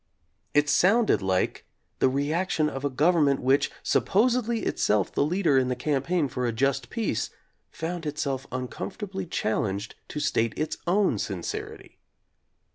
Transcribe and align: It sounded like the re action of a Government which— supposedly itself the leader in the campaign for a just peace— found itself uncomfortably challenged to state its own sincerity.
It 0.55 0.67
sounded 0.67 1.21
like 1.21 1.67
the 1.99 2.09
re 2.09 2.33
action 2.33 2.69
of 2.69 2.83
a 2.83 2.89
Government 2.89 3.39
which— 3.39 3.69
supposedly 3.83 4.61
itself 4.61 5.11
the 5.13 5.23
leader 5.23 5.59
in 5.59 5.67
the 5.67 5.75
campaign 5.75 6.27
for 6.27 6.47
a 6.47 6.51
just 6.51 6.89
peace— 6.89 7.29
found 7.69 8.07
itself 8.07 8.47
uncomfortably 8.51 9.27
challenged 9.27 9.93
to 10.07 10.19
state 10.19 10.55
its 10.57 10.77
own 10.87 11.19
sincerity. 11.19 11.99